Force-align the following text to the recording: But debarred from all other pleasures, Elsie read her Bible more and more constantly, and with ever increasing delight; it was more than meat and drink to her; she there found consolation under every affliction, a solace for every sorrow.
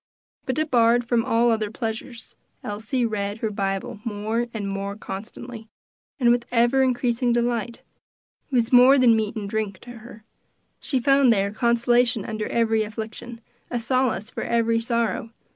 But 0.47 0.55
debarred 0.55 1.07
from 1.07 1.23
all 1.23 1.51
other 1.51 1.69
pleasures, 1.69 2.35
Elsie 2.63 3.05
read 3.05 3.37
her 3.37 3.51
Bible 3.51 3.99
more 4.03 4.47
and 4.51 4.67
more 4.67 4.95
constantly, 4.95 5.69
and 6.19 6.31
with 6.31 6.47
ever 6.51 6.81
increasing 6.81 7.31
delight; 7.31 7.83
it 8.49 8.55
was 8.55 8.73
more 8.73 8.97
than 8.97 9.15
meat 9.15 9.35
and 9.35 9.47
drink 9.47 9.77
to 9.81 9.99
her; 9.99 10.23
she 10.79 10.97
there 10.97 11.03
found 11.29 11.55
consolation 11.55 12.25
under 12.25 12.47
every 12.47 12.81
affliction, 12.81 13.41
a 13.69 13.79
solace 13.79 14.31
for 14.31 14.41
every 14.41 14.79
sorrow. 14.79 15.29